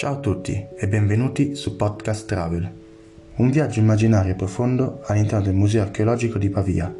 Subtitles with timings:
[0.00, 2.72] Ciao a tutti e benvenuti su Podcast Travel,
[3.36, 6.90] un viaggio immaginario e profondo all'interno del Museo archeologico di Pavia,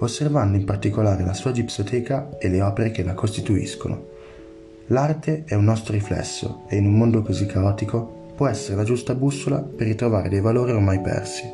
[0.00, 4.06] osservando in particolare la sua gipsoteca e le opere che la costituiscono.
[4.86, 9.14] L'arte è un nostro riflesso e in un mondo così caotico può essere la giusta
[9.14, 11.44] bussola per ritrovare dei valori ormai persi.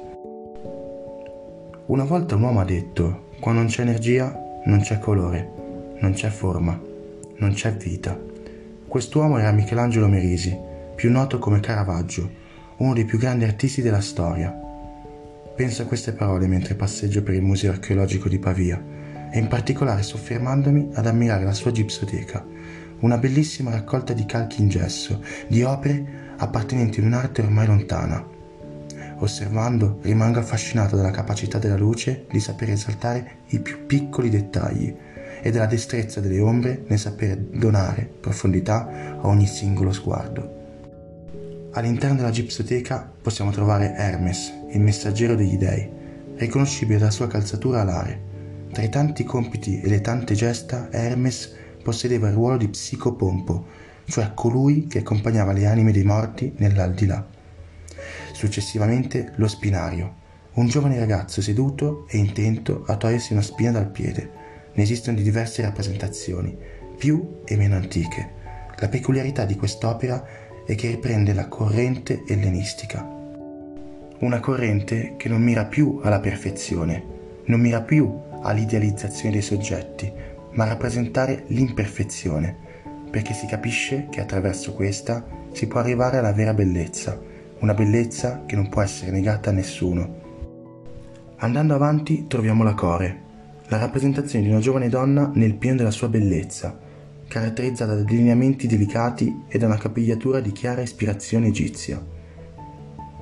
[1.84, 4.34] Una volta un uomo ha detto, quando non c'è energia
[4.64, 5.50] non c'è colore,
[5.98, 6.80] non c'è forma,
[7.36, 8.18] non c'è vita.
[8.88, 12.42] Quest'uomo era Michelangelo Merisi, più noto come Caravaggio,
[12.76, 14.54] uno dei più grandi artisti della storia.
[15.54, 18.82] Penso a queste parole mentre passeggio per il Museo archeologico di Pavia
[19.30, 22.44] e in particolare soffermandomi ad ammirare la sua gipsoteca,
[23.00, 28.24] una bellissima raccolta di calchi in gesso, di opere appartenenti ad un'arte ormai lontana.
[29.18, 34.94] Osservando rimango affascinato dalla capacità della luce di sapere esaltare i più piccoli dettagli
[35.40, 40.62] e della destrezza delle ombre nel sapere donare profondità a ogni singolo sguardo.
[41.76, 45.90] All'interno della gipsoteca possiamo trovare Hermes, il messaggero degli dei,
[46.36, 48.32] riconoscibile dalla sua calzatura alare.
[48.70, 51.52] Tra i tanti compiti e le tante gesta, Hermes
[51.82, 53.66] possedeva il ruolo di psicopompo,
[54.04, 57.26] cioè colui che accompagnava le anime dei morti nell'aldilà.
[58.32, 60.14] Successivamente lo spinario,
[60.54, 64.30] un giovane ragazzo seduto e intento a togliersi una spina dal piede.
[64.74, 66.56] Ne esistono di diverse rappresentazioni,
[66.96, 68.42] più e meno antiche.
[68.78, 70.24] La peculiarità di quest'opera
[70.66, 73.06] e che riprende la corrente ellenistica.
[74.18, 77.02] Una corrente che non mira più alla perfezione,
[77.46, 78.10] non mira più
[78.42, 80.10] all'idealizzazione dei soggetti,
[80.52, 82.56] ma a rappresentare l'imperfezione,
[83.10, 87.20] perché si capisce che attraverso questa si può arrivare alla vera bellezza,
[87.60, 90.22] una bellezza che non può essere negata a nessuno.
[91.36, 93.22] Andando avanti troviamo la core,
[93.68, 96.78] la rappresentazione di una giovane donna nel pieno della sua bellezza,
[97.34, 102.00] caratterizzata da delineamenti delicati e da una capigliatura di chiara ispirazione egizia.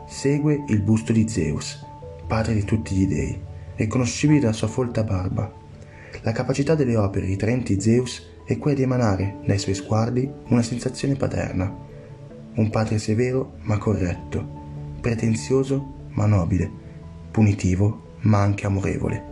[0.07, 1.83] Segue il busto di Zeus,
[2.27, 3.41] padre di tutti gli dei,
[3.77, 5.51] riconoscibile dalla sua folta barba.
[6.21, 11.15] La capacità delle opere ritraenti Zeus è quella di emanare dai suoi sguardi una sensazione
[11.15, 11.75] paterna.
[12.57, 14.47] Un padre severo ma corretto,
[15.01, 16.71] pretenzioso ma nobile,
[17.31, 19.32] punitivo ma anche amorevole.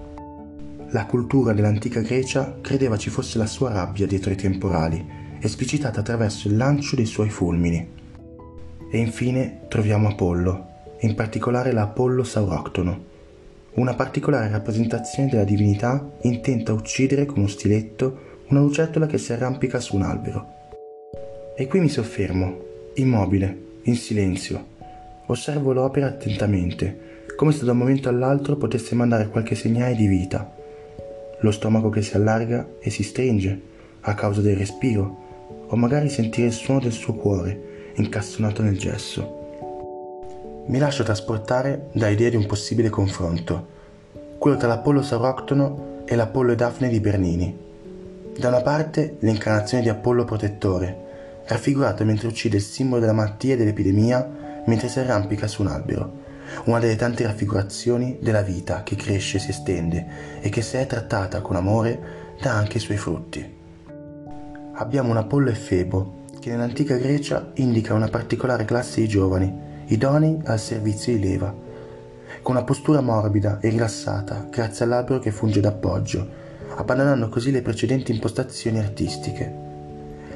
[0.93, 5.07] La cultura dell'antica Grecia credeva ci fosse la sua rabbia dietro i temporali,
[5.39, 7.89] esplicitata attraverso il lancio dei suoi fulmini.
[8.91, 10.67] E infine troviamo Apollo,
[11.03, 13.05] in particolare l'Apollo Sauroctono,
[13.75, 19.33] una particolare rappresentazione della divinità intenta a uccidere con uno stiletto una lucertola che si
[19.33, 20.47] arrampica su un albero.
[21.57, 22.63] E qui mi soffermo,
[22.95, 24.67] immobile, in silenzio.
[25.27, 30.59] Osservo l'opera attentamente, come se da un momento all'altro potesse mandare qualche segnale di vita
[31.41, 33.61] lo stomaco che si allarga e si stringe
[34.01, 35.29] a causa del respiro,
[35.67, 39.39] o magari sentire il suono del suo cuore incastonato nel gesso.
[40.67, 43.79] Mi lascio trasportare da idee di un possibile confronto,
[44.39, 47.59] quello tra l'Apollo Sauroctono e l'Apollo e Daphne di Bernini.
[48.39, 51.09] Da una parte l'incarnazione di Apollo protettore,
[51.47, 56.20] raffigurato mentre uccide il simbolo della malattia e dell'epidemia mentre si arrampica su un albero,
[56.65, 60.07] una delle tante raffigurazioni della vita che cresce e si estende
[60.41, 61.99] e che se è trattata con amore
[62.41, 63.59] dà anche i suoi frutti.
[64.75, 69.53] Abbiamo un Apollo e Febo che nell'antica Grecia indica una particolare classe di giovani,
[69.87, 71.55] idonei al servizio di leva,
[72.43, 76.27] con una postura morbida e rilassata grazie all'albero che funge d'appoggio,
[76.77, 79.69] abbandonando così le precedenti impostazioni artistiche.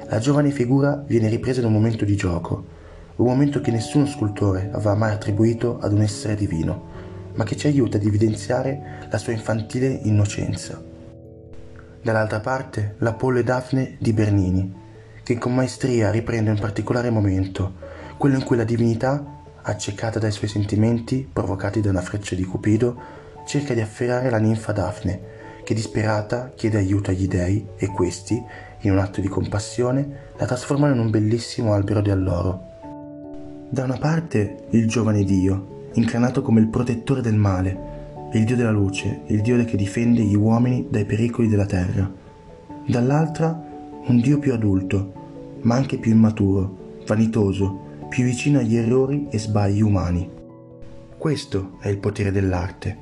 [0.09, 2.74] La giovane figura viene ripresa in un momento di gioco,
[3.17, 6.93] un momento che nessuno scultore aveva mai attribuito ad un essere divino,
[7.35, 10.83] ma che ci aiuta ad evidenziare la sua infantile innocenza.
[12.03, 14.83] Dall'altra parte l'Apollo e Daphne di Bernini,
[15.23, 17.75] che con maestria riprende un particolare momento,
[18.17, 23.23] quello in cui la divinità, accecata dai suoi sentimenti provocati da una freccia di Cupido,
[23.47, 25.33] cerca di afferrare la ninfa Daphne,
[25.63, 28.43] che disperata chiede aiuto agli dei e questi,
[28.81, 32.73] in un atto di compassione, la trasformano in un bellissimo albero di alloro
[33.75, 38.71] da una parte il giovane Dio, incarnato come il protettore del male, il Dio della
[38.71, 42.09] luce, il Dio che difende gli uomini dai pericoli della terra.
[42.87, 43.51] Dall'altra
[44.07, 49.83] un Dio più adulto, ma anche più immaturo, vanitoso, più vicino agli errori e sbagli
[49.83, 50.31] umani.
[51.19, 52.97] Questo è il potere dell'arte,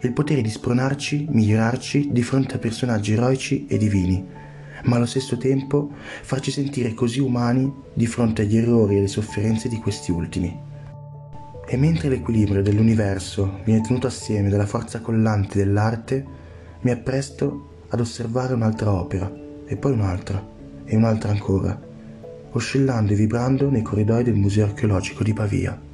[0.00, 4.26] il potere di spronarci, migliorarci di fronte a personaggi eroici e divini
[4.84, 5.90] ma allo stesso tempo
[6.22, 10.58] farci sentire così umani di fronte agli errori e alle sofferenze di questi ultimi.
[11.66, 16.24] E mentre l'equilibrio dell'universo viene tenuto assieme dalla forza collante dell'arte,
[16.80, 19.30] mi appresto ad osservare un'altra opera,
[19.66, 20.44] e poi un'altra,
[20.84, 21.88] e un'altra ancora.
[22.52, 25.89] oscillando e vibrando nei corridoi del Museo archeologico di Pavia.